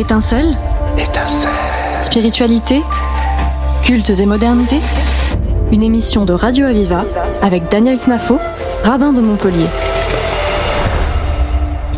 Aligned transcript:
Étincelle 0.00 0.56
Étincelle. 0.96 1.50
Spiritualité 2.00 2.80
Cultes 3.82 4.08
et 4.08 4.24
modernité 4.24 4.76
Une 5.72 5.82
émission 5.82 6.24
de 6.24 6.32
Radio 6.32 6.64
Aviva 6.64 7.04
avec 7.42 7.70
Daniel 7.70 7.98
Knafo, 7.98 8.38
rabbin 8.82 9.12
de 9.12 9.20
Montpellier. 9.20 9.66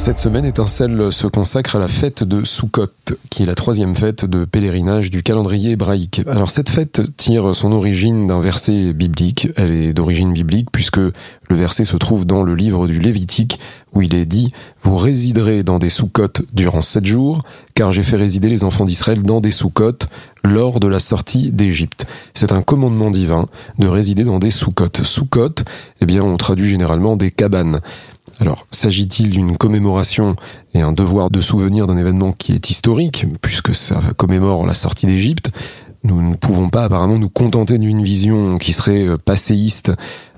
Cette 0.03 0.19
semaine, 0.19 0.45
Étincelle 0.45 1.13
se 1.13 1.29
consacre 1.29 1.77
à 1.77 1.79
la 1.79 1.87
fête 1.87 2.25
de 2.25 2.43
Sukkot, 2.43 2.89
qui 3.31 3.45
est 3.45 3.47
la 3.47 3.55
troisième 3.55 3.95
fête 3.95 4.25
de 4.25 4.45
pèlerinage 4.45 5.13
du 5.13 5.23
calendrier 5.23 5.71
hébraïque. 5.71 6.23
Alors 6.27 6.51
cette 6.51 6.71
fête 6.71 7.17
tire 7.17 7.55
son 7.55 7.71
origine 7.71 8.27
d'un 8.27 8.41
verset 8.41 8.95
biblique. 8.95 9.47
Elle 9.55 9.71
est 9.71 9.93
d'origine 9.93 10.33
biblique 10.33 10.73
puisque 10.73 10.97
le 10.97 11.13
verset 11.57 11.85
se 11.85 11.97
trouve 11.97 12.27
dans 12.27 12.43
le 12.43 12.57
livre 12.57 12.89
du 12.89 12.99
Lévitique 12.99 13.61
où 13.95 14.03
il 14.03 14.17
est 14.17 14.27
dit 14.27 14.53
Vous 14.83 14.97
résiderez 14.97 15.63
dans 15.63 15.79
des 15.79 15.91
Sukkot 15.91 16.43
durant 16.53 16.81
sept 16.81 17.05
jours, 17.05 17.45
car 17.75 17.93
j'ai 17.93 18.03
fait 18.03 18.17
résider 18.17 18.49
les 18.49 18.65
enfants 18.65 18.85
d'Israël 18.85 19.23
dans 19.23 19.41
des 19.41 19.53
Sukkot 19.53 19.99
lors 20.45 20.81
de 20.81 20.89
la 20.89 20.99
sortie 20.99 21.53
d'Égypte. 21.53 22.07
C'est 22.35 22.53
un 22.53 22.63
commandement 22.63 23.11
divin 23.11 23.49
de 23.79 23.87
résider 23.87 24.25
dans 24.25 24.39
des 24.39 24.51
Sukkot. 24.51 25.05
Sukkot, 25.05 25.63
eh 26.01 26.07
bien, 26.07 26.23
on 26.23 26.37
traduit 26.37 26.69
généralement 26.69 27.17
des 27.17 27.31
cabanes. 27.31 27.81
Alors, 28.43 28.67
s'agit-il 28.73 29.31
d'une 29.31 29.57
commémoration 29.57 30.35
et 30.75 30.81
un 30.81 30.91
devoir 30.91 31.31
de 31.31 31.41
souvenir 31.41 31.87
d'un 31.87 31.97
événement 31.97 32.33
qui 32.33 32.51
est 32.51 32.71
historique, 32.71 33.25
puisque 33.41 33.73
ça 33.73 34.01
commémore 34.17 34.67
la 34.67 34.75
sortie 34.75 35.07
d'Égypte? 35.07 35.53
Nous 36.03 36.21
ne 36.21 36.35
pouvons 36.35 36.69
pas 36.69 36.83
apparemment 36.83 37.19
nous 37.19 37.29
contenter 37.29 37.79
d'une 37.79 38.03
vision 38.03 38.57
qui 38.57 38.73
serait 38.73 39.07
euh, 39.07 39.17
passéiste 39.17 39.93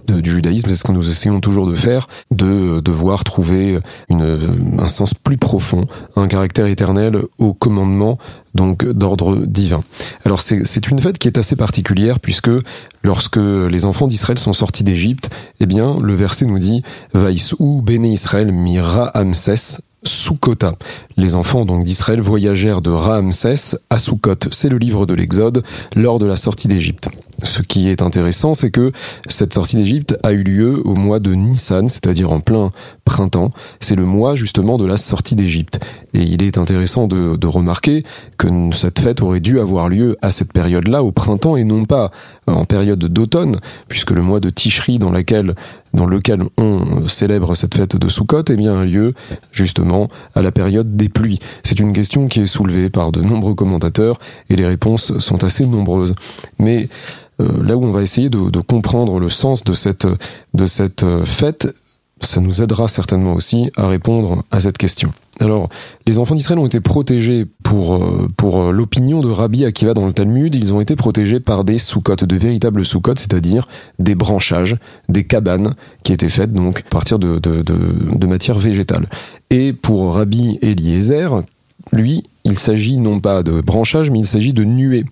du 0.06 0.30
judaïsme, 0.30 0.68
c'est 0.68 0.76
ce 0.76 0.84
que 0.84 0.92
nous 0.92 1.08
essayons 1.08 1.40
toujours 1.40 1.66
de 1.66 1.74
faire, 1.74 2.08
de 2.30 2.80
devoir 2.80 3.24
trouver 3.24 3.78
une, 4.08 4.78
un 4.78 4.88
sens 4.88 5.14
plus 5.14 5.36
profond, 5.36 5.86
un 6.16 6.28
caractère 6.28 6.66
éternel 6.66 7.22
au 7.38 7.54
commandement 7.54 8.18
donc 8.54 8.84
d'ordre 8.84 9.45
divin. 9.46 9.82
Alors 10.24 10.40
c'est 10.40 10.88
une 10.88 11.01
fête 11.01 11.18
qui 11.18 11.29
est 11.29 11.38
assez 11.38 11.56
particulière 11.56 12.20
puisque 12.20 12.51
lorsque 13.02 13.37
les 13.37 13.84
enfants 13.84 14.06
d'Israël 14.06 14.38
sont 14.38 14.52
sortis 14.52 14.84
d'Égypte, 14.84 15.30
eh 15.60 15.66
bien 15.66 15.98
le 16.01 16.14
verset 16.14 16.46
nous 16.46 16.59
dit 16.59 16.82
Vaïsou 17.12 17.82
béné 17.82 18.12
Israël 18.12 18.52
mira 18.52 19.07
Amses 19.09 19.80
Soukota. 20.07 20.74
Les 21.16 21.35
enfants 21.35 21.65
donc 21.65 21.85
d'Israël 21.85 22.21
voyagèrent 22.21 22.83
de 22.83 22.91
Raamsès 22.91 23.77
à 23.91 23.99
Soukot. 23.99 24.35
C'est 24.51 24.69
le 24.69 24.79
livre 24.79 25.07
de 25.07 25.15
l'Exode 25.15 25.63
lors 25.95 26.19
de 26.19 26.27
la 26.27 26.37
sortie 26.37 26.69
d'Égypte. 26.69 27.09
Ce 27.43 27.63
qui 27.63 27.88
est 27.88 28.02
intéressant, 28.02 28.55
c'est 28.55 28.71
que 28.71 28.93
cette 29.27 29.55
sortie 29.55 29.77
d'Égypte 29.77 30.16
a 30.23 30.32
eu 30.32 30.43
lieu 30.43 30.82
au 30.87 30.95
mois 30.95 31.21
de 31.21 31.35
Nissan, 31.35 31.88
c'est-à-dire 31.88 32.30
en 32.32 32.41
plein 32.41 32.71
printemps. 33.05 33.51
C'est 33.80 33.97
le 33.97 34.05
mois 34.05 34.35
justement 34.35 34.77
de 34.77 34.85
la 34.85 34.97
sortie 34.97 35.35
d'Égypte. 35.35 35.85
Et 36.13 36.23
il 36.23 36.43
est 36.43 36.59
intéressant 36.59 37.09
de, 37.09 37.37
de, 37.37 37.47
remarquer 37.47 38.05
que 38.38 38.47
cette 38.73 39.01
fête 39.01 39.21
aurait 39.21 39.41
dû 39.41 39.59
avoir 39.59 39.88
lieu 39.88 40.16
à 40.23 40.30
cette 40.30 40.52
période-là, 40.52 41.02
au 41.02 41.10
printemps, 41.10 41.57
et 41.57 41.65
non 41.65 41.85
pas 41.85 42.10
en 42.47 42.65
période 42.65 43.05
d'automne, 43.05 43.57
puisque 43.88 44.10
le 44.10 44.23
mois 44.23 44.41
de 44.41 44.51
Tishri 44.51 44.99
dans, 44.99 45.10
laquelle, 45.10 45.55
dans 45.95 46.06
lequel 46.06 46.42
on 46.59 47.09
célèbre 47.09 47.54
cette 47.54 47.74
fête 47.74 47.96
de 47.96 48.09
Sukkot, 48.09 48.42
eh 48.50 48.56
bien, 48.56 48.78
a 48.78 48.84
lieu 48.84 49.12
justement 49.52 50.09
à 50.34 50.42
la 50.42 50.52
période 50.52 50.96
des 50.96 51.09
pluies. 51.09 51.38
C'est 51.62 51.80
une 51.80 51.92
question 51.92 52.28
qui 52.28 52.40
est 52.40 52.46
soulevée 52.46 52.90
par 52.90 53.12
de 53.12 53.23
nombreux 53.23 53.54
commentateurs, 53.54 54.18
et 54.51 54.56
les 54.56 54.66
réponses 54.66 55.16
sont 55.18 55.45
assez 55.45 55.64
nombreuses. 55.66 56.14
Mais 56.59 56.88
euh, 57.40 57.62
là 57.62 57.76
où 57.76 57.84
on 57.84 57.92
va 57.92 58.02
essayer 58.02 58.28
de, 58.28 58.60
comprendre 58.60 59.18
le 59.18 59.28
sens 59.28 59.64
de 59.64 59.73
cette, 59.73 60.06
de 60.52 60.66
cette 60.66 61.04
fête, 61.24 61.74
ça 62.20 62.40
nous 62.40 62.62
aidera 62.62 62.88
certainement 62.88 63.34
aussi 63.34 63.70
à 63.76 63.87
répondre 63.87 64.44
à 64.50 64.60
cette 64.60 64.78
question. 64.78 65.12
Alors, 65.41 65.69
les 66.06 66.19
enfants 66.19 66.37
d'Israël 66.37 66.59
ont 66.60 66.66
été 66.66 66.81
protégés 66.81 67.44
pour, 67.65 68.00
pour 68.37 68.72
l'opinion 68.72 69.20
de 69.20 69.28
Rabbi 69.28 69.65
Akiva 69.65 69.93
dans 69.93 70.06
le 70.06 70.12
Talmud, 70.12 70.54
ils 70.54 70.72
ont 70.72 70.81
été 70.81 70.94
protégés 70.94 71.41
par 71.41 71.65
des 71.65 71.78
sous-cotes, 71.78 72.25
de 72.25 72.37
véritables 72.37 72.84
sous-cotes, 72.84 73.19
c'est-à-dire 73.19 73.66
des 73.98 74.14
branchages, 74.14 74.76
des 75.08 75.25
cabanes 75.25 75.75
qui 76.04 76.12
étaient 76.12 76.28
faites 76.28 76.52
donc 76.52 76.80
à 76.86 76.88
partir 76.88 77.19
de, 77.19 77.41
de, 77.41 77.62
de, 77.62 77.76
de 78.14 78.26
matière 78.26 78.58
végétale. 78.58 79.08
Et 79.50 79.72
pour 79.72 80.14
Rabbi 80.14 80.58
Eliezer, 80.62 81.42
lui, 81.92 82.25
il 82.44 82.58
s'agit 82.58 82.98
non 82.98 83.20
pas 83.20 83.42
de 83.42 83.60
branchages, 83.60 84.10
mais 84.10 84.20
il 84.20 84.26
s'agit 84.26 84.52
de 84.52 84.64
nuées, 84.64 85.04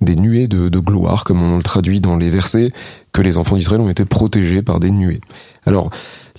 des 0.00 0.16
nuées 0.16 0.48
de, 0.48 0.78
gloire, 0.78 1.24
comme 1.24 1.42
on 1.42 1.56
le 1.56 1.62
traduit 1.62 2.00
dans 2.00 2.16
les 2.16 2.30
versets, 2.30 2.72
que 3.12 3.22
les 3.22 3.38
enfants 3.38 3.56
d'Israël 3.56 3.80
ont 3.80 3.88
été 3.88 4.04
protégés 4.04 4.62
par 4.62 4.80
des 4.80 4.90
nuées. 4.90 5.20
Alors, 5.66 5.90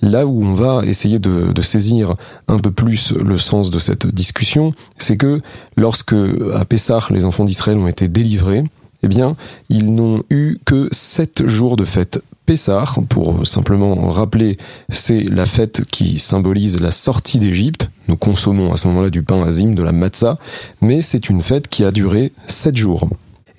là 0.01 0.25
où 0.25 0.43
on 0.43 0.53
va 0.53 0.85
essayer 0.85 1.19
de, 1.19 1.61
saisir 1.61 2.15
un 2.47 2.59
peu 2.59 2.71
plus 2.71 3.13
le 3.13 3.37
sens 3.37 3.69
de 3.71 3.79
cette 3.79 4.07
discussion, 4.07 4.73
c'est 4.97 5.17
que 5.17 5.41
lorsque 5.75 6.15
à 6.53 6.65
Pessah 6.65 6.99
les 7.09 7.25
enfants 7.25 7.45
d'Israël 7.45 7.77
ont 7.77 7.87
été 7.87 8.07
délivrés, 8.07 8.63
eh 9.03 9.07
bien, 9.07 9.35
ils 9.69 9.93
n'ont 9.93 10.23
eu 10.29 10.57
que 10.65 10.87
sept 10.91 11.45
jours 11.45 11.75
de 11.75 11.85
fête. 11.85 12.23
Pessah, 12.45 12.85
pour 13.09 13.45
simplement 13.45 14.09
rappeler, 14.09 14.57
c'est 14.89 15.23
la 15.23 15.45
fête 15.45 15.83
qui 15.91 16.17
symbolise 16.17 16.79
la 16.79 16.91
sortie 16.91 17.39
d'Égypte. 17.39 17.89
Nous 18.07 18.15
consommons 18.15 18.71
à 18.71 18.77
ce 18.77 18.87
moment-là 18.87 19.09
du 19.09 19.21
pain 19.21 19.43
azim, 19.43 19.73
de 19.73 19.83
la 19.83 19.91
matzah, 19.91 20.39
mais 20.81 21.01
c'est 21.01 21.29
une 21.29 21.41
fête 21.41 21.67
qui 21.67 21.83
a 21.83 21.91
duré 21.91 22.31
sept 22.47 22.77
jours. 22.77 23.09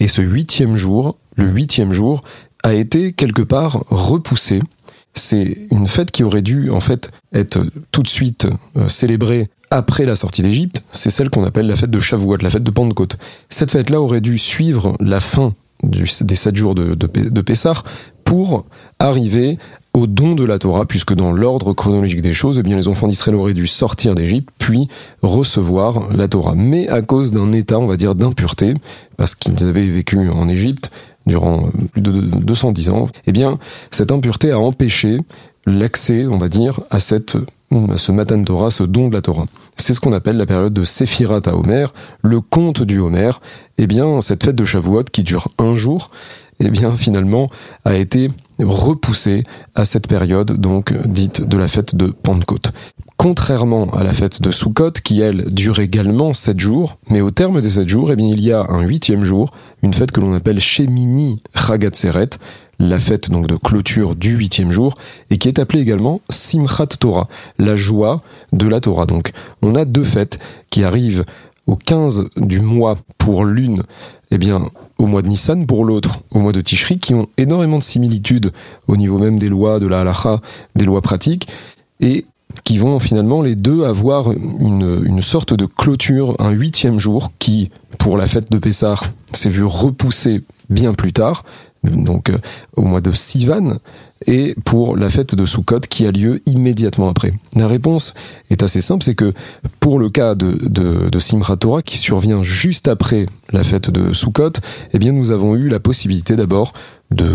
Et 0.01 0.09
ce 0.09 0.23
huitième 0.23 0.75
jour, 0.75 1.17
le 1.37 1.47
huitième 1.47 1.93
jour, 1.93 2.23
a 2.63 2.73
été 2.73 3.13
quelque 3.13 3.43
part 3.43 3.85
repoussé 3.89 4.61
c'est 5.15 5.67
une 5.71 5.87
fête 5.87 6.11
qui 6.11 6.23
aurait 6.23 6.43
dû 6.43 6.71
en 6.71 6.81
fait 6.81 7.11
être 7.33 7.61
tout 7.93 8.03
de 8.03 8.09
suite 8.09 8.47
euh, 8.77 8.89
célébrée 8.89 9.51
après 9.71 10.05
la 10.05 10.15
sortie 10.15 10.43
d'Égypte, 10.43 10.83
c'est 10.93 11.11
celle 11.11 11.31
qu'on 11.31 11.45
appelle 11.45 11.67
la 11.67 11.77
fête 11.77 11.91
de 11.91 12.01
Shavuot, 12.01 12.39
la 12.39 12.51
fête 12.51 12.63
de 12.63 12.71
Pentecôte. 12.71 13.19
Cette 13.49 13.71
fête-là 13.71 14.01
aurait 14.01 14.21
dû 14.21 14.39
suivre 14.39 14.97
la 15.01 15.21
fin 15.21 15.53
des 15.83 16.35
sept 16.35 16.57
jours 16.57 16.75
de, 16.75 16.95
de, 16.95 17.41
Pessah 17.41 17.85
pour 18.25 18.65
arriver 18.99 19.59
au 19.95 20.07
don 20.07 20.35
de 20.35 20.45
la 20.45 20.59
Torah, 20.59 20.87
puisque 20.87 21.15
dans 21.15 21.33
l'ordre 21.33 21.73
chronologique 21.73 22.21
des 22.21 22.33
choses, 22.33 22.61
eh 22.65 22.69
les 22.69 22.89
enfants 22.89 23.09
d'Israël 23.09 23.37
auraient 23.37 23.55
dû 23.55 23.67
sortir 23.67 24.15
d'Égypte, 24.15 24.49
puis 24.59 24.89
recevoir 25.23 26.13
la 26.13 26.29
Torah. 26.29 26.55
Mais 26.57 26.89
à 26.89 27.03
cause 27.03 27.33
d'un 27.33 27.53
état, 27.53 27.79
on 27.79 27.87
va 27.87 27.97
dire, 27.97 28.15
d'impureté, 28.15 28.75
parce 29.17 29.35
qu'ils 29.35 29.65
avaient 29.65 29.89
vécu 29.89 30.29
en 30.29 30.49
Égypte, 30.49 30.91
durant 31.29 31.71
plus 31.93 32.03
de 32.03 32.11
210 32.11 32.91
ans, 32.91 33.09
eh 33.27 33.33
bien, 33.33 33.59
cette 33.91 34.11
impureté 34.11 34.51
a 34.51 34.59
empêché 34.59 35.19
l'accès, 35.67 36.27
on 36.27 36.39
va 36.39 36.49
dire, 36.49 36.81
à 36.91 36.99
cette 36.99 37.37
ce 37.97 38.13
Matan 38.13 38.43
Torah, 38.45 38.71
ce 38.71 38.83
don 38.83 39.09
de 39.09 39.15
la 39.15 39.21
Torah. 39.21 39.45
C'est 39.77 39.93
ce 39.93 40.01
qu'on 40.01 40.13
appelle 40.13 40.37
la 40.37 40.47
période 40.47 40.73
de 40.73 40.85
Séphirat 40.85 41.43
à 41.45 41.55
Homer, 41.55 41.87
le 42.23 42.41
conte 42.41 42.83
du 42.83 42.99
Homer. 42.99 43.31
Eh 43.77 43.87
bien, 43.87 44.21
cette 44.21 44.45
fête 44.45 44.57
de 44.57 44.65
Shavuot 44.65 45.05
qui 45.05 45.23
dure 45.23 45.49
un 45.59 45.75
jour, 45.75 46.11
eh 46.61 46.71
bien, 46.71 46.93
finalement, 46.93 47.49
a 47.85 47.95
été 47.95 48.31
repoussée 48.59 49.45
à 49.75 49.85
cette 49.85 50.09
période, 50.09 50.53
donc, 50.53 50.95
dite 51.07 51.47
de 51.47 51.59
la 51.59 51.69
fête 51.69 51.95
de 51.95 52.07
Pentecôte. 52.07 52.73
Contrairement 53.19 53.91
à 53.95 54.05
la 54.05 54.13
fête 54.13 54.41
de 54.41 54.53
Sukkot, 54.53 54.93
qui 55.03 55.21
elle 55.21 55.53
dure 55.53 55.81
également 55.81 56.33
sept 56.33 56.61
jours, 56.61 56.99
mais 57.11 57.21
au 57.21 57.33
terme 57.33 57.61
des 57.61 57.71
sept 57.71 57.89
jours, 57.89 58.13
eh 58.13 58.17
bien, 58.17 58.29
il 58.29 58.41
y 58.41 58.53
a 58.53 58.65
un 58.69 58.83
huitième 58.83 59.25
jour, 59.25 59.51
une 59.83 59.93
fête 59.93 60.13
que 60.13 60.21
l'on 60.21 60.35
appelle 60.35 60.61
Shemini 60.61 61.43
Chagatseret, 61.53 62.31
la 62.79 63.01
fête 63.01 63.29
donc 63.29 63.49
de 63.49 63.57
clôture 63.57 64.15
du 64.15 64.37
huitième 64.37 64.71
jour, 64.71 64.97
et 65.31 65.39
qui 65.39 65.49
est 65.49 65.59
appelée 65.59 65.81
également 65.81 66.21
Simchat 66.29 66.87
Torah, 67.01 67.27
la 67.59 67.75
joie 67.75 68.23
de 68.53 68.69
la 68.69 68.81
Torah. 68.81 69.05
Donc, 69.05 69.33
on 69.63 69.75
a 69.75 69.85
deux 69.85 70.05
fêtes 70.05 70.39
qui 70.71 70.85
arrivent 70.85 71.25
au 71.67 71.75
15 71.75 72.27
du 72.37 72.61
mois 72.61 72.95
pour 73.19 73.45
l'une, 73.45 73.83
eh 74.31 74.39
bien, 74.39 74.71
au 74.97 75.07
mois 75.07 75.23
de 75.23 75.27
Nissan, 75.27 75.67
pour 75.67 75.85
l'autre, 75.85 76.21
au 76.31 76.39
mois 76.39 76.53
de 76.53 76.61
Tishri, 76.61 77.01
qui 77.01 77.15
ont 77.15 77.27
énormément 77.37 77.79
de 77.79 77.83
similitudes 77.83 78.53
au 78.87 78.97
niveau 78.97 79.19
même 79.19 79.41
des 79.41 79.49
lois 79.49 79.81
de 79.81 79.89
la 79.89 80.03
halacha, 80.03 80.41
des 80.77 80.85
lois 80.85 81.03
pratiques, 81.03 81.49
et 81.99 82.25
qui 82.65 82.79
vont 82.79 82.99
finalement 82.99 83.43
les 83.43 83.55
deux 83.55 83.85
avoir 83.85 84.33
une, 84.33 85.03
une 85.05 85.23
sorte 85.23 85.55
de 85.55 85.67
clôture, 85.67 86.35
un 86.39 86.51
huitième 86.51 86.99
jour 86.99 87.33
qui, 87.39 87.71
pour 87.99 88.17
la 88.17 88.27
fête 88.27 88.51
de 88.51 88.59
Pessah, 88.59 88.97
s'est 89.33 89.51
vu 89.51 89.65
repoussé 89.65 90.45
bien 90.71 90.95
plus 90.95 91.13
tard, 91.13 91.45
donc 91.85 92.31
euh, 92.31 92.39
au 92.77 92.83
mois 92.83 93.01
de 93.01 93.13
Sivan, 93.13 93.79
et 94.27 94.55
pour 94.65 94.97
la 94.97 95.11
fête 95.11 95.35
de 95.35 95.47
Sukkot 95.47 95.81
qui 95.81 96.07
a 96.07 96.11
lieu 96.11 96.43
immédiatement 96.47 97.09
après. 97.09 97.33
La 97.55 97.67
réponse 97.67 98.15
est 98.51 98.63
assez 98.63 98.81
simple, 98.81 99.05
c'est 99.05 99.15
que 99.15 99.33
pour 99.81 99.99
le 99.99 100.11
cas 100.11 100.35
de, 100.35 100.69
de, 100.69 101.55
Torah 101.57 101.83
qui 101.83 101.99
survient 101.99 102.43
juste 102.43 102.89
après 102.89 103.27
la 103.53 103.65
fête 103.65 103.91
de 103.91 104.13
Sukkot, 104.13 104.53
eh 104.93 104.99
bien 104.99 105.13
nous 105.13 105.31
avons 105.31 105.55
eu 105.57 105.69
la 105.69 105.81
possibilité 105.81 106.37
d'abord 106.37 106.73
de, 107.11 107.27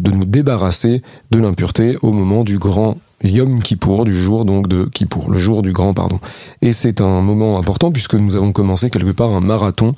de 0.00 0.10
nous 0.10 0.24
débarrasser 0.24 1.02
de 1.30 1.38
l'impureté 1.38 1.96
au 2.02 2.12
moment 2.12 2.44
du 2.44 2.58
grand 2.58 2.98
Yom 3.24 3.62
Kippour, 3.62 4.04
du 4.04 4.16
jour 4.16 4.44
donc 4.44 4.68
de 4.68 4.84
Kippour, 4.84 5.30
le 5.30 5.38
jour 5.38 5.62
du 5.62 5.72
grand 5.72 5.92
pardon. 5.92 6.20
Et 6.62 6.72
c'est 6.72 7.00
un 7.00 7.20
moment 7.20 7.58
important 7.58 7.90
puisque 7.90 8.14
nous 8.14 8.36
avons 8.36 8.52
commencé 8.52 8.90
quelque 8.90 9.10
part 9.10 9.30
un 9.32 9.40
marathon 9.40 9.94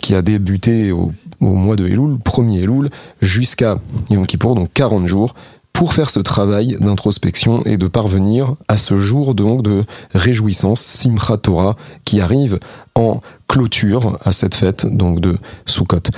qui 0.00 0.14
a 0.14 0.22
débuté 0.22 0.92
au, 0.92 1.12
au 1.40 1.54
mois 1.54 1.76
de 1.76 1.86
Elul, 1.86 2.18
premier 2.18 2.62
Elul, 2.62 2.90
jusqu'à 3.20 3.78
Yom 4.10 4.26
Kippour, 4.26 4.54
donc 4.54 4.70
40 4.72 5.06
jours, 5.06 5.34
pour 5.72 5.94
faire 5.94 6.10
ce 6.10 6.20
travail 6.20 6.76
d'introspection 6.80 7.64
et 7.64 7.76
de 7.76 7.88
parvenir 7.88 8.54
à 8.68 8.76
ce 8.76 8.98
jour 8.98 9.34
donc 9.34 9.62
de 9.62 9.84
réjouissance, 10.12 10.80
Simchat 10.80 11.38
Torah, 11.38 11.76
qui 12.04 12.20
arrive 12.20 12.58
en 12.94 13.20
clôture 13.48 14.18
à 14.22 14.32
cette 14.32 14.54
fête 14.54 14.86
donc 14.86 15.20
de 15.20 15.36
Sukkot. 15.66 16.10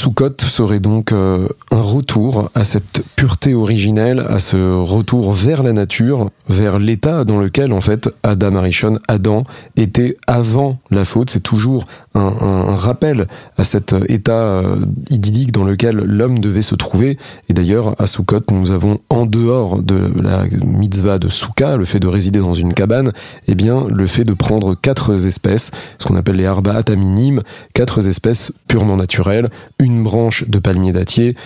Sukkot 0.00 0.36
serait 0.38 0.80
donc 0.80 1.12
euh, 1.12 1.46
un 1.70 1.82
retour 1.82 2.50
à 2.54 2.64
cette 2.64 3.02
pureté 3.16 3.52
originelle, 3.52 4.20
à 4.20 4.38
ce 4.38 4.56
retour 4.56 5.34
vers 5.34 5.62
la 5.62 5.74
nature, 5.74 6.30
vers 6.48 6.78
l'état 6.78 7.26
dans 7.26 7.38
lequel 7.38 7.70
en 7.74 7.82
fait 7.82 8.08
Adam 8.22 8.56
Arishon, 8.56 8.98
Adam, 9.08 9.42
était 9.76 10.16
avant 10.26 10.78
la 10.90 11.04
faute. 11.04 11.28
C'est 11.28 11.42
toujours 11.42 11.84
un, 12.14 12.74
rappel 12.76 13.28
à 13.58 13.64
cet 13.64 13.94
état 14.08 14.32
euh, 14.32 14.76
idyllique 15.10 15.52
dans 15.52 15.64
lequel 15.64 15.96
l'homme 15.96 16.38
devait 16.38 16.62
se 16.62 16.76
trouver. 16.76 17.18
Et 17.50 17.52
d'ailleurs, 17.52 17.94
à 18.00 18.06
Sukkot, 18.06 18.44
nous 18.50 18.72
avons 18.72 19.00
en 19.10 19.26
dehors 19.26 19.82
de 19.82 20.10
la 20.22 20.46
mitzvah 20.64 21.18
de 21.18 21.28
Souka, 21.28 21.76
le 21.76 21.84
fait 21.84 22.00
de 22.00 22.08
résider 22.08 22.38
dans 22.38 22.54
une 22.54 22.72
cabane, 22.72 23.10
eh 23.48 23.54
bien 23.54 23.84
le 23.86 24.06
fait 24.06 24.24
de 24.24 24.32
prendre 24.32 24.74
quatre 24.74 25.26
espèces, 25.26 25.72
ce 25.98 26.06
qu'on 26.06 26.16
appelle 26.16 26.36
les 26.36 26.46
arba'at 26.46 26.84
minimes, 26.96 27.42
quatre 27.74 28.08
espèces 28.08 28.50
purement 28.66 28.96
naturelles 28.96 29.50
une 29.78 29.89
branche 30.02 30.48
de 30.48 30.58
palmier 30.58 30.92
dattier, 30.92 31.36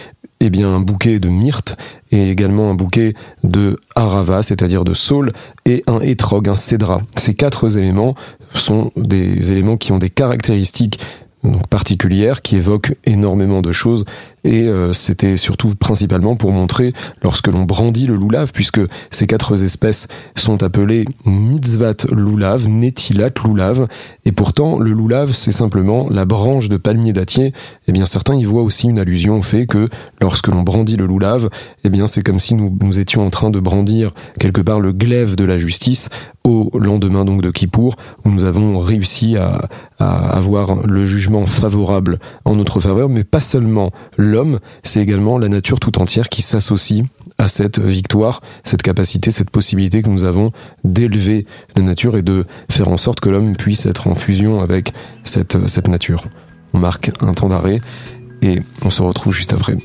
eh 0.40 0.50
bien 0.50 0.68
un 0.68 0.80
bouquet 0.80 1.18
de 1.18 1.28
myrte 1.28 1.76
et 2.10 2.30
également 2.30 2.70
un 2.70 2.74
bouquet 2.74 3.14
de 3.42 3.78
arava, 3.94 4.42
c'est-à-dire 4.42 4.84
de 4.84 4.94
saule, 4.94 5.32
et 5.64 5.82
un 5.86 6.00
étrog, 6.00 6.48
un 6.48 6.54
cédra. 6.54 7.00
Ces 7.16 7.34
quatre 7.34 7.78
éléments 7.78 8.14
sont 8.54 8.92
des 8.96 9.52
éléments 9.52 9.76
qui 9.76 9.92
ont 9.92 9.98
des 9.98 10.10
caractéristiques 10.10 11.00
donc 11.44 11.66
particulières 11.68 12.42
qui 12.42 12.56
évoquent 12.56 12.94
énormément 13.04 13.62
de 13.62 13.72
choses 13.72 14.04
et 14.44 14.64
euh, 14.64 14.92
c'était 14.92 15.36
surtout 15.36 15.74
principalement 15.74 16.36
pour 16.36 16.52
montrer 16.52 16.92
lorsque 17.22 17.48
l'on 17.48 17.64
brandit 17.64 18.06
le 18.06 18.14
loulav, 18.14 18.52
puisque 18.52 18.80
ces 19.10 19.26
quatre 19.26 19.62
espèces 19.64 20.06
sont 20.36 20.62
appelées 20.62 21.06
mitzvat 21.24 22.06
loulav, 22.10 22.68
netilat 22.68 23.30
loulav, 23.42 23.88
et 24.24 24.32
pourtant 24.32 24.78
le 24.78 24.92
loulav 24.92 25.32
c'est 25.32 25.52
simplement 25.52 26.08
la 26.10 26.26
branche 26.26 26.68
de 26.68 26.76
palmier 26.76 27.12
dattier. 27.14 27.52
Eh 27.88 27.92
bien 27.92 28.06
certains 28.06 28.34
y 28.34 28.44
voient 28.44 28.62
aussi 28.62 28.88
une 28.88 28.98
allusion 28.98 29.38
au 29.38 29.42
fait 29.42 29.66
que 29.66 29.88
lorsque 30.20 30.48
l'on 30.48 30.62
brandit 30.62 30.96
le 30.96 31.06
loulav, 31.06 31.48
eh 31.84 31.88
bien 31.88 32.06
c'est 32.06 32.22
comme 32.22 32.38
si 32.38 32.54
nous 32.54 33.00
étions 33.00 33.26
en 33.26 33.30
train 33.30 33.50
de 33.50 33.60
brandir 33.60 34.12
quelque 34.38 34.60
part 34.60 34.80
le 34.80 34.92
glaive 34.92 35.36
de 35.36 35.44
la 35.44 35.56
justice 35.56 36.10
au 36.44 36.70
lendemain 36.78 37.24
donc 37.24 37.40
de 37.40 37.50
Kippour, 37.50 37.96
où 38.24 38.30
nous 38.30 38.44
avons 38.44 38.78
réussi 38.78 39.36
à, 39.36 39.68
avoir 39.98 40.86
le 40.86 41.04
jugement 41.04 41.46
favorable 41.46 42.18
en 42.44 42.56
notre 42.56 42.80
faveur, 42.80 43.08
mais 43.08 43.24
pas 43.24 43.40
seulement 43.40 43.90
l'homme, 44.18 44.60
c'est 44.82 45.00
également 45.00 45.38
la 45.38 45.48
nature 45.48 45.80
tout 45.80 45.98
entière 46.00 46.28
qui 46.28 46.42
s'associe 46.42 47.04
à 47.38 47.48
cette 47.48 47.78
victoire, 47.78 48.42
cette 48.62 48.82
capacité, 48.82 49.30
cette 49.30 49.50
possibilité 49.50 50.02
que 50.02 50.10
nous 50.10 50.24
avons 50.24 50.46
d'élever 50.84 51.46
la 51.74 51.82
nature 51.82 52.16
et 52.16 52.22
de 52.22 52.44
faire 52.70 52.88
en 52.88 52.96
sorte 52.96 53.20
que 53.20 53.30
l'homme 53.30 53.56
puisse 53.56 53.86
être 53.86 54.06
en 54.06 54.14
fusion 54.14 54.60
avec 54.60 54.92
cette, 55.22 55.66
cette 55.68 55.88
nature. 55.88 56.24
On 56.74 56.78
marque 56.78 57.10
un 57.20 57.32
temps 57.32 57.48
d'arrêt 57.48 57.80
et 58.42 58.60
on 58.84 58.90
se 58.90 59.02
retrouve 59.02 59.34
juste 59.34 59.54
après. 59.54 59.78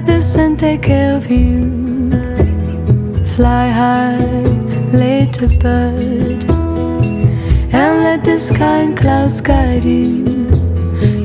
Let 0.00 0.06
the 0.06 0.20
sun 0.22 0.56
take 0.56 0.82
care 0.82 1.16
of 1.16 1.30
you. 1.30 2.10
Fly 3.34 3.68
high, 3.68 4.18
little 5.04 5.48
bird, 5.58 6.44
and 7.78 7.92
let 8.06 8.24
the 8.24 8.38
sky 8.38 8.78
and 8.86 8.96
clouds 8.96 9.40
guide 9.40 9.84
you. 9.84 10.24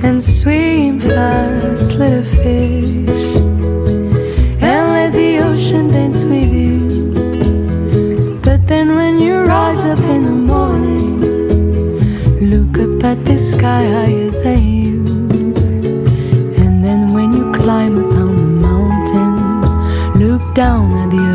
And 0.03 0.23
swim 0.23 0.99
fast, 0.99 1.93
little 2.01 2.23
fish, 2.41 3.25
and 4.69 4.83
let 4.95 5.11
the 5.13 5.39
ocean 5.47 5.87
dance 5.87 6.23
with 6.25 6.53
you. 6.63 6.79
But 8.43 8.67
then 8.67 8.95
when 8.95 9.19
you 9.19 9.35
rise 9.55 9.85
up 9.85 9.99
in 9.99 10.23
the 10.23 10.37
morning, 10.53 11.21
look 12.51 12.73
up 12.85 13.03
at 13.11 13.25
the 13.25 13.37
sky 13.37 13.83
higher 13.95 14.31
than 14.43 14.74
down 20.55 20.93
at 20.93 21.09
the 21.09 21.34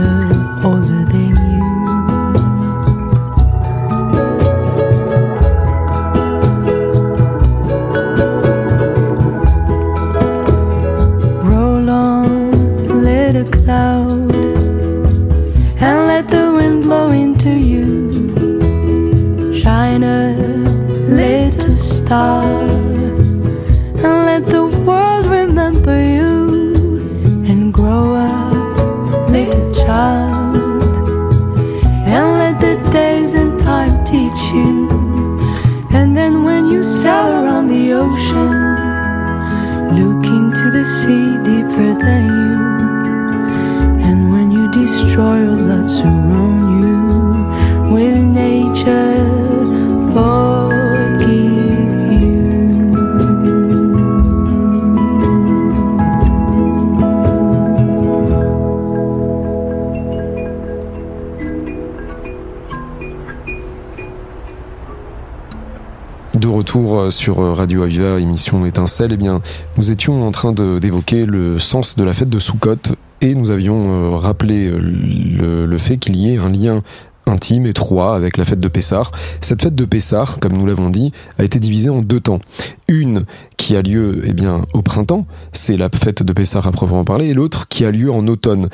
retour 66.70 67.12
sur 67.12 67.38
Radio 67.56 67.82
Aviva, 67.82 68.20
émission 68.20 68.64
Étincelle, 68.64 69.10
eh 69.12 69.16
bien, 69.16 69.40
nous 69.76 69.90
étions 69.90 70.24
en 70.24 70.30
train 70.30 70.52
d'évoquer 70.52 71.26
le 71.26 71.58
sens 71.58 71.96
de 71.96 72.04
la 72.04 72.12
fête 72.12 72.28
de 72.28 72.38
Soukhot 72.38 72.94
et 73.20 73.34
nous 73.34 73.50
avions 73.50 73.90
euh, 73.90 74.10
rappelé 74.10 74.68
euh, 74.68 75.66
le, 75.66 75.78
fait 75.78 75.96
qu'il 75.96 76.14
y 76.14 76.32
ait 76.32 76.38
un 76.38 76.48
lien 76.48 76.84
intime, 77.26 77.66
étroit 77.66 78.14
avec 78.14 78.36
la 78.36 78.44
fête 78.44 78.60
de 78.60 78.68
Pessar. 78.68 79.10
Cette 79.40 79.62
fête 79.62 79.74
de 79.74 79.84
Pessar, 79.84 80.38
comme 80.38 80.52
nous 80.52 80.64
l'avons 80.64 80.90
dit, 80.90 81.12
a 81.38 81.42
été 81.42 81.58
divisée 81.58 81.90
en 81.90 82.02
deux 82.02 82.20
temps. 82.20 82.38
Une 82.86 83.24
qui 83.56 83.74
a 83.74 83.82
lieu 83.82 84.22
eh 84.24 84.32
bien, 84.32 84.64
au 84.72 84.82
printemps, 84.82 85.26
c'est 85.50 85.76
la 85.76 85.88
fête 85.88 86.22
de 86.22 86.32
Pessar 86.32 86.68
à 86.68 86.70
proprement 86.70 87.04
parler, 87.04 87.30
et 87.30 87.34
l'autre 87.34 87.66
qui 87.66 87.84
a 87.84 87.90
lieu 87.90 88.12
en 88.12 88.28
automne. 88.28 88.68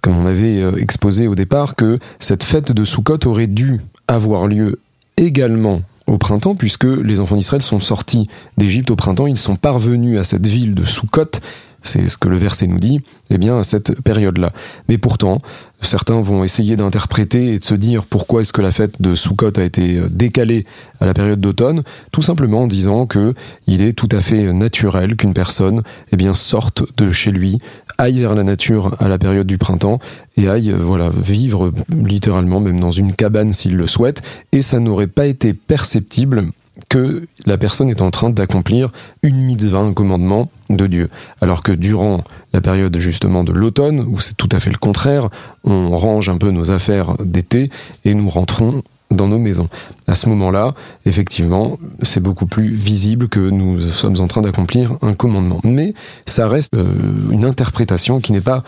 Comme 0.00 0.16
on 0.16 0.24
avait 0.24 0.62
euh, 0.62 0.76
exposé 0.76 1.28
au 1.28 1.34
départ 1.34 1.76
que 1.76 1.98
cette 2.18 2.44
fête 2.44 2.72
de 2.72 2.84
Soukhot 2.86 3.26
aurait 3.26 3.46
dû 3.46 3.82
avoir 4.08 4.46
lieu 4.46 4.80
également 5.18 5.82
au 6.06 6.18
printemps, 6.18 6.54
puisque 6.54 6.84
les 6.84 7.20
enfants 7.20 7.36
d'Israël 7.36 7.62
sont 7.62 7.80
sortis 7.80 8.28
d'Égypte 8.56 8.90
au 8.90 8.96
printemps, 8.96 9.26
ils 9.26 9.36
sont 9.36 9.56
parvenus 9.56 10.18
à 10.18 10.24
cette 10.24 10.46
ville 10.46 10.74
de 10.74 10.84
Soukot, 10.84 11.40
c'est 11.86 12.08
ce 12.08 12.16
que 12.16 12.28
le 12.28 12.36
verset 12.36 12.66
nous 12.66 12.78
dit, 12.78 13.00
eh 13.30 13.38
bien 13.38 13.58
à 13.58 13.64
cette 13.64 14.00
période-là. 14.02 14.52
Mais 14.88 14.98
pourtant, 14.98 15.40
certains 15.80 16.20
vont 16.20 16.44
essayer 16.44 16.76
d'interpréter 16.76 17.54
et 17.54 17.58
de 17.58 17.64
se 17.64 17.74
dire 17.74 18.04
pourquoi 18.04 18.40
est-ce 18.40 18.52
que 18.52 18.62
la 18.62 18.72
fête 18.72 19.00
de 19.00 19.14
Soukot 19.14 19.58
a 19.58 19.62
été 19.62 20.02
décalée 20.10 20.66
à 21.00 21.06
la 21.06 21.14
période 21.14 21.40
d'automne, 21.40 21.82
tout 22.12 22.22
simplement 22.22 22.62
en 22.62 22.66
disant 22.66 23.06
que 23.06 23.34
il 23.66 23.82
est 23.82 23.92
tout 23.92 24.08
à 24.12 24.20
fait 24.20 24.52
naturel 24.52 25.16
qu'une 25.16 25.34
personne 25.34 25.82
eh 26.12 26.16
bien 26.16 26.34
sorte 26.34 26.84
de 26.96 27.10
chez 27.12 27.30
lui, 27.30 27.58
aille 27.98 28.20
vers 28.20 28.34
la 28.34 28.44
nature 28.44 28.94
à 29.00 29.08
la 29.08 29.18
période 29.18 29.46
du 29.46 29.58
printemps 29.58 29.98
et 30.36 30.48
aille 30.48 30.72
voilà 30.72 31.10
vivre 31.10 31.72
littéralement 31.90 32.60
même 32.60 32.80
dans 32.80 32.90
une 32.90 33.12
cabane 33.12 33.52
s'il 33.52 33.76
le 33.76 33.86
souhaite 33.86 34.22
et 34.52 34.60
ça 34.60 34.80
n'aurait 34.80 35.06
pas 35.06 35.26
été 35.26 35.54
perceptible 35.54 36.50
que 36.88 37.26
la 37.46 37.58
personne 37.58 37.88
est 37.88 38.02
en 38.02 38.10
train 38.10 38.30
d'accomplir 38.30 38.90
une 39.22 39.36
mitzvah, 39.36 39.78
un 39.78 39.92
commandement 39.92 40.50
de 40.70 40.86
Dieu. 40.86 41.10
Alors 41.40 41.62
que 41.62 41.72
durant 41.72 42.22
la 42.52 42.60
période 42.60 42.96
justement 42.98 43.44
de 43.44 43.52
l'automne, 43.52 44.00
où 44.00 44.20
c'est 44.20 44.36
tout 44.36 44.48
à 44.52 44.60
fait 44.60 44.70
le 44.70 44.78
contraire, 44.78 45.28
on 45.64 45.96
range 45.96 46.28
un 46.28 46.38
peu 46.38 46.50
nos 46.50 46.70
affaires 46.70 47.16
d'été 47.18 47.70
et 48.04 48.14
nous 48.14 48.28
rentrons 48.28 48.82
dans 49.10 49.28
nos 49.28 49.38
maisons. 49.38 49.68
À 50.06 50.14
ce 50.14 50.28
moment-là, 50.28 50.74
effectivement, 51.04 51.78
c'est 52.02 52.22
beaucoup 52.22 52.46
plus 52.46 52.74
visible 52.74 53.28
que 53.28 53.40
nous 53.40 53.80
sommes 53.80 54.20
en 54.20 54.26
train 54.26 54.42
d'accomplir 54.42 54.96
un 55.02 55.14
commandement. 55.14 55.60
Mais 55.64 55.94
ça 56.26 56.48
reste 56.48 56.74
euh, 56.74 56.84
une 57.30 57.44
interprétation 57.44 58.20
qui 58.20 58.32
n'est 58.32 58.40
pas 58.40 58.64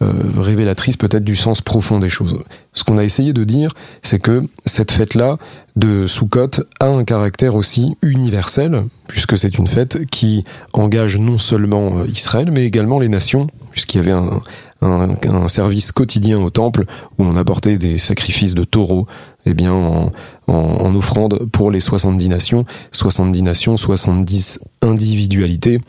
euh, 0.00 0.12
révélatrice 0.36 0.96
peut-être 0.96 1.24
du 1.24 1.34
sens 1.34 1.60
profond 1.60 1.98
des 1.98 2.08
choses. 2.08 2.38
Ce 2.72 2.84
qu'on 2.84 2.98
a 2.98 3.04
essayé 3.04 3.32
de 3.32 3.42
dire, 3.42 3.74
c'est 4.02 4.20
que 4.20 4.44
cette 4.64 4.92
fête-là 4.92 5.38
de 5.74 6.06
Sukkot 6.06 6.62
a 6.78 6.86
un 6.86 7.02
caractère 7.02 7.56
aussi 7.56 7.96
universel, 8.02 8.84
puisque 9.08 9.36
c'est 9.36 9.58
une 9.58 9.66
fête 9.66 10.06
qui 10.06 10.44
engage 10.72 11.18
non 11.18 11.38
seulement 11.38 11.98
euh, 11.98 12.06
Israël, 12.06 12.50
mais 12.52 12.64
également 12.64 13.00
les 13.00 13.08
nations, 13.08 13.48
puisqu'il 13.72 13.98
y 13.98 14.00
avait 14.00 14.12
un, 14.12 14.40
un, 14.82 15.48
service 15.48 15.90
quotidien 15.92 16.38
au 16.38 16.50
temple 16.50 16.84
où 17.18 17.24
on 17.24 17.36
apportait 17.36 17.78
des 17.78 17.98
sacrifices 17.98 18.54
de 18.54 18.64
taureaux, 18.64 19.06
eh 19.46 19.54
bien, 19.54 19.72
en, 19.72 20.12
en, 20.46 20.94
offrande 20.94 21.46
pour 21.50 21.70
les 21.70 21.80
70 21.80 22.28
nations, 22.28 22.64
70 22.92 23.42
nations, 23.42 23.76
70 23.76 24.60
individualités, 24.82 25.80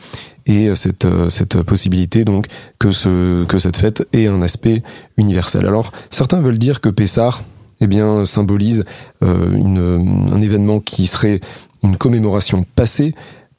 et 0.50 0.68
euh, 0.68 0.74
cette, 0.74 1.04
euh, 1.04 1.28
cette 1.28 1.62
possibilité 1.62 2.24
donc 2.24 2.46
que, 2.78 2.90
ce, 2.90 3.44
que 3.44 3.58
cette 3.58 3.76
fête 3.76 4.06
ait 4.12 4.26
un 4.26 4.42
aspect 4.42 4.82
universel. 5.16 5.66
Alors 5.66 5.92
certains 6.10 6.40
veulent 6.40 6.58
dire 6.58 6.80
que 6.80 6.88
Pessar 6.88 7.44
eh 7.80 8.26
symbolise 8.26 8.84
euh, 9.22 10.28
un 10.30 10.40
événement 10.40 10.80
qui 10.80 11.06
serait 11.06 11.40
une 11.82 11.96
commémoration 11.96 12.66
passée, 12.74 13.14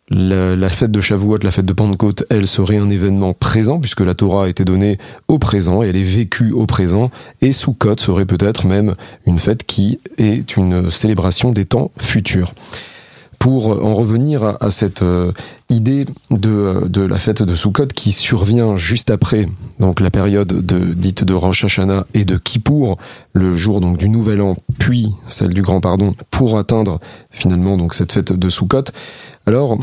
la, 0.09 0.55
la, 0.55 0.69
fête 0.69 0.91
de 0.91 1.01
Shavuot, 1.01 1.37
la 1.41 1.49
fête 1.49 1.65
de 1.65 1.73
Pentecôte, 1.73 2.25
elle 2.29 2.45
serait 2.45 2.77
un 2.77 2.89
événement 2.89 3.33
présent, 3.33 3.79
puisque 3.79 4.01
la 4.01 4.13
Torah 4.13 4.45
a 4.45 4.47
été 4.47 4.63
donnée 4.63 4.99
au 5.27 5.39
présent 5.39 5.81
et 5.81 5.87
elle 5.87 5.95
est 5.95 6.03
vécue 6.03 6.51
au 6.51 6.67
présent, 6.67 7.09
et 7.41 7.51
Sukkot 7.51 7.97
serait 7.97 8.25
peut-être 8.25 8.67
même 8.67 8.95
une 9.25 9.39
fête 9.39 9.63
qui 9.63 9.99
est 10.19 10.55
une 10.55 10.91
célébration 10.91 11.51
des 11.51 11.65
temps 11.65 11.89
futurs 11.97 12.53
pour 13.41 13.83
en 13.83 13.95
revenir 13.95 14.57
à, 14.61 14.69
cette 14.69 15.01
euh, 15.01 15.31
idée 15.71 16.05
de, 16.29 16.87
de, 16.87 17.01
la 17.01 17.17
fête 17.17 17.41
de 17.41 17.55
Sukkot 17.55 17.87
qui 17.87 18.11
survient 18.11 18.75
juste 18.75 19.09
après 19.09 19.49
donc 19.79 19.99
la 19.99 20.11
période 20.11 20.47
de, 20.47 20.77
dite 20.93 21.23
de 21.23 21.33
Rosh 21.33 21.65
Hashanah 21.65 22.05
et 22.13 22.23
de 22.23 22.37
Kippour, 22.37 22.99
le 23.33 23.55
jour 23.55 23.79
donc 23.79 23.97
du 23.97 24.09
Nouvel 24.09 24.41
An, 24.41 24.57
puis 24.77 25.09
celle 25.25 25.55
du 25.55 25.63
Grand 25.63 25.81
Pardon, 25.81 26.11
pour 26.29 26.59
atteindre 26.59 26.99
finalement 27.31 27.77
donc 27.77 27.95
cette 27.95 28.11
fête 28.11 28.31
de 28.31 28.47
Sukkot. 28.47 28.83
Alors, 29.47 29.79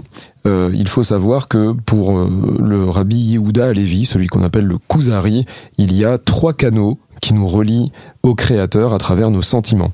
euh, 0.47 0.71
il 0.73 0.87
faut 0.87 1.03
savoir 1.03 1.49
que 1.49 1.73
pour 1.73 2.17
euh, 2.17 2.59
le 2.61 2.89
rabbi 2.89 3.17
Yehuda 3.17 3.71
Alevi, 3.71 4.05
celui 4.05 4.29
qu'on 4.29 4.45
appelle 4.45 4.67
le 4.67 4.79
Kuzari, 4.89 5.47
il 5.79 5.97
y 5.97 6.05
a 6.05 6.17
trois 6.17 6.53
canaux 6.53 7.01
qui 7.21 7.35
nous 7.35 7.49
relient 7.49 7.91
au 8.23 8.37
Créateur 8.37 8.95
à 8.95 8.99
travers 8.99 9.33
nos 9.33 9.43
sentiments. 9.43 9.91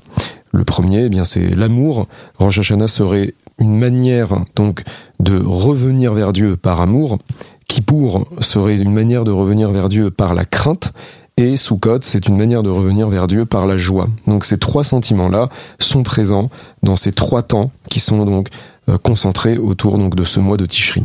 Le 0.53 0.63
premier, 0.63 1.05
eh 1.05 1.09
bien, 1.09 1.25
c'est 1.25 1.55
l'amour. 1.55 2.07
Rosh 2.37 2.59
Hashanah 2.59 2.87
serait 2.87 3.33
une 3.59 3.77
manière 3.77 4.45
donc 4.55 4.83
de 5.19 5.41
revenir 5.45 6.13
vers 6.13 6.33
Dieu 6.33 6.57
par 6.57 6.81
amour. 6.81 7.17
Kippour 7.67 8.27
serait 8.41 8.77
une 8.77 8.93
manière 8.93 9.23
de 9.23 9.31
revenir 9.31 9.71
vers 9.71 9.89
Dieu 9.89 10.11
par 10.11 10.33
la 10.33 10.45
crainte. 10.45 10.93
Et 11.37 11.57
Sukkot, 11.57 11.99
c'est 12.01 12.29
une 12.29 12.37
manière 12.37 12.63
de 12.63 12.69
revenir 12.69 13.09
vers 13.09 13.27
Dieu 13.27 13.45
par 13.45 13.65
la 13.65 13.75
joie. 13.75 14.07
Donc 14.25 14.45
ces 14.45 14.57
trois 14.57 14.85
sentiments-là 14.85 15.49
sont 15.79 16.03
présents 16.03 16.49
dans 16.81 16.95
ces 16.95 17.11
trois 17.11 17.43
temps 17.43 17.71
qui 17.89 17.99
sont 17.99 18.23
donc 18.23 18.47
euh, 18.87 18.97
concentrés 18.97 19.57
autour 19.57 19.97
donc 19.97 20.15
de 20.15 20.23
ce 20.23 20.39
mois 20.39 20.55
de 20.55 20.65
Tishri. 20.65 21.03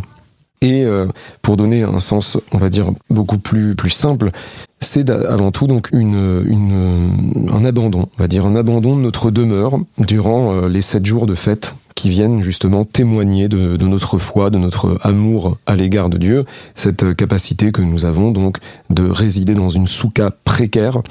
Et 0.63 0.85
euh, 0.85 1.09
pour 1.43 1.57
donner 1.57 1.83
un 1.83 2.01
sens, 2.01 2.39
on 2.53 2.59
va 2.59 2.69
dire 2.69 2.91
beaucoup 3.09 3.39
plus 3.39 3.75
plus 3.75 3.91
simple, 3.91 4.31
c'est 4.79 5.09
avant 5.09 5.51
tout 5.51 5.67
donc 5.67 5.89
une, 5.91 7.49
un 7.51 7.65
abandon, 7.65 8.09
on 8.17 8.23
va 8.23 8.29
dire 8.29 8.47
un 8.47 8.55
abandon 8.55 8.95
de 8.97 9.01
notre 9.01 9.31
demeure 9.31 9.79
durant 9.99 10.53
euh, 10.53 10.69
les 10.69 10.83
sept 10.83 11.05
jours 11.07 11.27
de 11.27 11.35
fête 11.35 11.75
qui 11.95 12.09
viennent 12.09 12.41
justement 12.41 12.85
témoigner 12.85 13.49
de, 13.49 13.77
notre 13.85 14.19
foi, 14.19 14.51
de 14.51 14.59
notre 14.59 14.99
amour 15.03 15.59
à 15.67 15.77
l'égard 15.77 16.09
de 16.09 16.19
Dieu, 16.19 16.45
cette 16.75 17.15
capacité 17.15 17.73
que 17.73 17.83
nous 17.83 18.05
avons 18.05 18.31
donc 18.31 18.59
de 18.91 19.09
résider 19.09 19.55
dans 19.55 19.71
une 19.71 19.87
souka 19.87 20.31
précaire, 20.45 21.03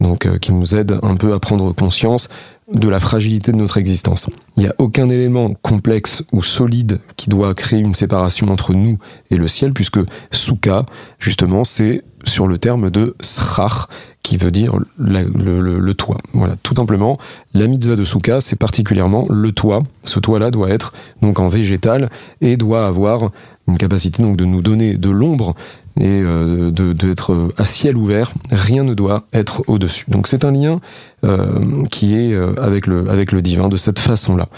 donc 0.00 0.26
euh, 0.26 0.38
qui 0.38 0.52
nous 0.52 0.74
aide 0.74 0.98
un 1.02 1.16
peu 1.16 1.34
à 1.34 1.40
prendre 1.40 1.72
conscience 1.74 2.28
de 2.72 2.88
la 2.88 3.00
fragilité 3.00 3.52
de 3.52 3.56
notre 3.56 3.78
existence. 3.78 4.28
Il 4.56 4.62
n'y 4.62 4.68
a 4.68 4.74
aucun 4.78 5.08
élément 5.08 5.52
complexe 5.54 6.24
ou 6.32 6.42
solide 6.42 7.00
qui 7.16 7.28
doit 7.28 7.54
créer 7.54 7.80
une 7.80 7.94
séparation 7.94 8.48
entre 8.48 8.74
nous 8.74 8.98
et 9.30 9.36
le 9.36 9.48
ciel, 9.48 9.72
puisque 9.72 10.00
souka, 10.30 10.86
justement, 11.18 11.64
c'est 11.64 12.04
sur 12.24 12.46
le 12.46 12.58
terme 12.58 12.90
de 12.90 13.14
srach, 13.20 13.88
qui 14.22 14.36
veut 14.36 14.50
dire 14.50 14.74
le, 14.98 15.92
toit. 15.92 16.18
Voilà, 16.34 16.54
tout 16.62 16.74
simplement, 16.74 17.18
la 17.54 17.66
mitzvah 17.66 17.96
de 17.96 18.04
Souka, 18.04 18.40
c'est 18.40 18.58
particulièrement 18.58 19.26
le 19.30 19.52
toit. 19.52 19.80
Ce 20.04 20.20
toit-là 20.20 20.50
doit 20.50 20.70
être 20.70 20.92
donc 21.22 21.40
en 21.40 21.48
végétal 21.48 22.10
et 22.40 22.56
doit 22.56 22.86
avoir 22.86 23.30
une 23.66 23.78
capacité 23.78 24.22
donc 24.22 24.36
de 24.36 24.44
nous 24.44 24.62
donner 24.62 24.96
de 24.96 25.10
l'ombre 25.10 25.54
et 26.00 26.20
euh, 26.22 26.70
d'être 26.70 27.52
à 27.56 27.64
ciel 27.64 27.96
ouvert. 27.96 28.32
Rien 28.50 28.82
ne 28.82 28.94
doit 28.94 29.26
être 29.32 29.62
au-dessus. 29.68 30.06
Donc 30.08 30.26
c'est 30.26 30.44
un 30.44 30.50
lien 30.50 30.80
euh, 31.24 31.84
qui 31.86 32.16
est 32.16 32.32
euh, 32.32 32.54
avec 32.58 32.86
le 32.86 33.42
divin 33.42 33.68
de 33.68 33.76
cette 33.76 33.98
façon-là. 33.98 34.48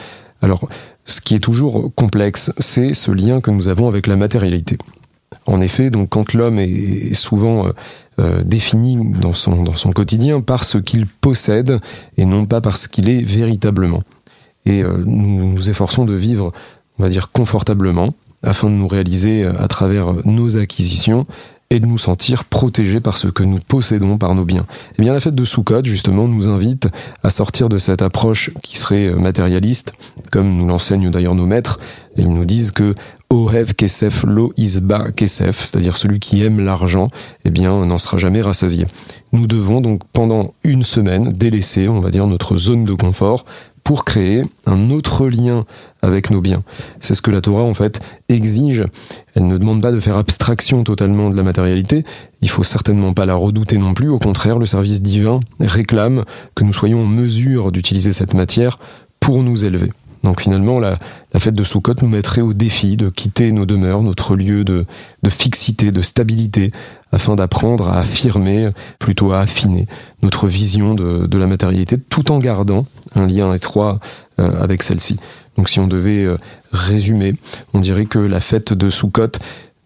Alors, 0.41 0.69
ce 1.05 1.21
qui 1.21 1.35
est 1.35 1.43
toujours 1.43 1.91
complexe, 1.95 2.53
c'est 2.59 2.93
ce 2.93 3.11
lien 3.11 3.41
que 3.41 3.51
nous 3.51 3.69
avons 3.69 3.89
avec 3.89 4.07
la 4.07 4.17
matérialité. 4.17 4.79
En 5.47 5.61
effet, 5.61 5.91
donc 5.91 6.11
quand 6.11 6.35
l'homme 6.35 6.59
est 6.59 7.15
souvent 7.15 7.67
euh, 7.67 7.71
euh, 8.21 8.43
défini 8.43 8.99
dans 9.21 9.35
son, 9.35 9.65
quotidien 9.93 10.41
par 10.41 10.65
ce 10.65 10.79
qu'il 10.79 11.07
possède 11.07 11.81
et 12.17 12.25
non 12.25 12.47
pas 12.47 12.61
par 12.61 12.77
ce 12.77 12.89
qu'il 12.89 13.09
est 13.09 13.23
véritablement. 13.23 14.03
Et 14.67 14.83
euh, 14.85 15.03
nous 15.05 15.53
nous 15.53 15.71
efforçons 15.71 16.05
de 16.05 16.15
vivre, 16.15 16.53
on 16.99 17.03
va 17.03 17.09
dire, 17.09 17.33
confortablement 17.33 18.15
afin 18.43 18.69
de 18.69 18.75
nous 18.75 18.89
réaliser 18.89 19.45
à 19.45 19.69
travers 19.69 20.15
nos 20.25 20.59
acquisitions 20.59 21.27
et 21.73 21.81
de 21.81 21.87
nous 21.87 21.97
sentir 21.97 22.45
protégés 22.45 23.01
par 23.01 23.17
ce 23.17 23.29
que 23.29 23.43
nous 23.43 23.59
possédons, 23.59 24.19
par 24.19 24.35
nos 24.35 24.45
biens. 24.45 24.67
Et 24.91 24.97
eh 24.99 25.03
bien 25.03 25.15
la 25.15 25.21
fête 25.21 25.35
de 25.35 25.45
Sukkot, 25.45 25.85
justement, 25.85 26.29
nous 26.29 26.51
invite 26.51 26.89
à 27.23 27.31
sortir 27.31 27.71
de 27.71 27.79
cette 27.79 28.03
approche 28.03 28.51
qui 28.63 28.77
serait 28.77 29.15
matérialiste, 29.15 29.95
comme 30.31 30.55
nous 30.55 30.67
l'enseignent 30.67 31.11
d'ailleurs 31.11 31.35
nos 31.35 31.47
maîtres, 31.47 31.81
ils 32.19 32.29
nous 32.29 32.45
disent 32.45 32.73
que 32.73 32.95
Ohev 33.31 33.73
Kesef 33.73 34.25
Lo 34.25 34.53
Isba 34.59 35.13
Kesef, 35.13 35.61
c'est-à-dire 35.61 35.97
celui 35.97 36.21
qui 36.21 36.43
aime 36.45 36.63
l'argent, 36.63 37.09
eh 37.47 37.51
bien, 37.51 37.87
n'en 37.87 37.97
sera 37.97 38.19
jamais 38.19 38.43
rassasié. 38.43 38.87
Nous 39.33 39.47
devons 39.47 39.81
donc 39.81 40.03
pendant 40.13 40.53
une 40.65 40.83
semaine 40.83 41.33
délaisser, 41.33 41.89
on 41.89 42.01
va 42.01 42.11
dire, 42.11 42.27
notre 42.27 42.59
zone 42.59 42.85
de 42.85 42.93
confort 42.93 43.47
pour 43.85 44.05
créer 44.05 44.45
un 44.67 44.91
autre 44.91 45.27
lien 45.29 45.65
avec 46.03 46.31
nos 46.31 46.41
biens. 46.41 46.63
C'est 47.01 47.15
ce 47.15 47.23
que 47.23 47.31
la 47.31 47.41
Torah 47.41 47.63
en 47.63 47.75
fait 47.75 48.01
exige. 48.29 48.85
Elle 49.35 49.47
ne 49.47 49.59
demande 49.59 49.83
pas 49.83 49.93
de 49.93 50.01
faire 50.01 50.19
abstraction 50.19 50.85
totalement 50.85 51.31
de 51.31 51.37
la 51.37 51.43
matérialité. 51.43 52.05
Il 52.41 52.51
faut 52.51 52.63
certainement 52.63 53.15
pas 53.15 53.27
la 53.27 53.35
redouter 53.35 53.79
non 53.79 53.95
plus. 53.95 54.09
Au 54.09 54.19
contraire, 54.19 54.59
le 54.59 54.67
service 54.67 55.03
divin 55.03 55.41
réclame 55.61 56.25
que 56.55 56.65
nous 56.65 56.73
soyons 56.73 57.03
en 57.03 57.07
mesure 57.07 57.73
d'utiliser 57.73 58.13
cette 58.13 58.35
matière 58.35 58.79
pour 59.21 59.43
nous 59.43 59.65
élever. 59.65 59.93
Donc 60.23 60.43
finalement, 60.43 60.79
la, 60.79 60.97
fête 61.39 61.55
de 61.55 61.65
Sukkot 61.65 61.95
nous 62.03 62.09
mettrait 62.09 62.43
au 62.43 62.53
défi 62.53 62.97
de 62.97 63.09
quitter 63.09 63.51
nos 63.53 63.67
demeures, 63.67 64.03
notre 64.03 64.37
lieu 64.37 64.65
de, 64.65 64.87
fixité, 65.29 65.91
de 65.91 66.03
stabilité, 66.03 66.71
afin 67.11 67.35
d'apprendre 67.35 67.89
à 67.89 67.99
affirmer, 67.99 68.71
plutôt 68.99 69.33
à 69.33 69.41
affiner 69.41 69.87
notre 70.23 70.47
vision 70.47 70.95
de, 70.95 71.39
la 71.39 71.47
matérialité, 71.47 71.99
tout 71.99 72.31
en 72.31 72.39
gardant 72.39 72.87
un 73.15 73.27
lien 73.27 73.53
étroit 73.53 73.99
euh, 74.39 74.63
avec 74.63 74.83
celle-ci. 74.83 75.19
Donc 75.57 75.69
si 75.69 75.81
on 75.81 75.87
devait 75.87 76.25
euh, 76.25 76.39
résumer, 76.73 77.35
on 77.75 77.81
dirait 77.81 78.07
que 78.07 78.19
la 78.19 78.41
fête 78.41 78.73
de 78.73 78.89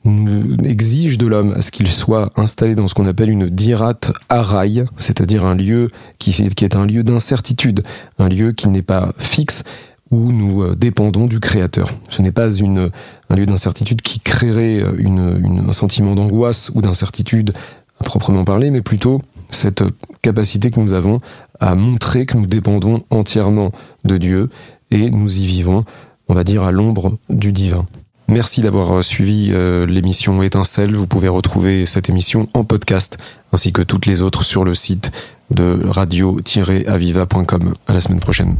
nous 0.04 0.56
exige 0.64 1.18
de 1.18 1.26
l'homme 1.26 1.52
à 1.56 1.62
ce 1.62 1.72
qu'il 1.72 1.90
soit 1.90 2.30
installé 2.36 2.74
dans 2.74 2.86
ce 2.86 2.94
qu'on 2.94 3.06
appelle 3.06 3.30
une 3.30 3.48
dirat 3.48 3.98
araï, 4.28 4.84
c'est-à-dire 4.96 5.44
un 5.44 5.56
lieu 5.56 5.88
qui 6.18 6.30
est 6.30 6.76
un 6.76 6.86
lieu 6.86 7.02
d'incertitude, 7.02 7.82
un 8.18 8.28
lieu 8.28 8.52
qui 8.52 8.68
n'est 8.68 8.82
pas 8.82 9.12
fixe, 9.18 9.64
où 10.10 10.32
nous 10.32 10.62
euh, 10.62 10.74
dépendons 10.74 11.26
du 11.26 11.40
Créateur. 11.40 11.90
Ce 12.08 12.22
n'est 12.22 12.32
pas 12.32 12.62
un 12.62 13.34
lieu 13.34 13.46
d'incertitude 13.46 14.02
qui 14.02 14.20
créerait 14.20 14.80
euh, 14.80 15.68
un 15.68 15.72
sentiment 15.72 16.14
d'angoisse 16.14 16.70
ou 16.74 16.82
d'incertitude 16.82 17.52
à 18.00 18.04
proprement 18.04 18.44
parler, 18.44 18.70
mais 18.70 18.82
plutôt 18.82 19.20
cette 19.50 19.82
capacité 20.22 20.70
que 20.70 20.80
nous 20.80 20.92
avons 20.92 21.20
à 21.60 21.74
montrer 21.74 22.26
que 22.26 22.36
nous 22.36 22.46
dépendons 22.46 23.02
entièrement 23.10 23.72
de 24.04 24.18
Dieu 24.18 24.50
et 24.90 25.10
nous 25.10 25.40
y 25.40 25.46
vivons, 25.46 25.84
on 26.28 26.34
va 26.34 26.44
dire, 26.44 26.64
à 26.64 26.70
l'ombre 26.70 27.18
du 27.28 27.52
divin. 27.52 27.86
Merci 28.28 28.60
d'avoir 28.60 28.98
euh, 28.98 29.02
suivi 29.02 29.52
l'émission 29.88 30.42
Étincelle. 30.42 30.94
Vous 30.94 31.06
pouvez 31.06 31.28
retrouver 31.28 31.86
cette 31.86 32.08
émission 32.08 32.48
en 32.54 32.64
podcast 32.64 33.18
ainsi 33.52 33.72
que 33.72 33.82
toutes 33.82 34.06
les 34.06 34.22
autres 34.22 34.44
sur 34.44 34.64
le 34.64 34.74
site 34.74 35.10
de 35.50 35.80
radio-aviva.com. 35.86 37.74
À 37.86 37.92
la 37.92 38.00
semaine 38.00 38.20
prochaine. 38.20 38.56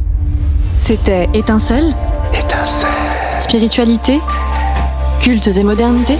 C'était 0.79 1.29
Étincelle 1.33 1.93
Étincelle. 2.33 2.87
Spiritualité 3.39 4.19
Cultes 5.21 5.47
et 5.47 5.63
modernité 5.63 6.17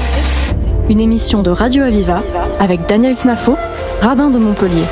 Une 0.90 1.00
émission 1.00 1.42
de 1.44 1.50
Radio 1.50 1.84
Aviva 1.84 2.24
avec 2.60 2.88
Daniel 2.88 3.16
Knafo, 3.16 3.56
rabbin 4.02 4.30
de 4.30 4.38
Montpellier. 4.38 4.86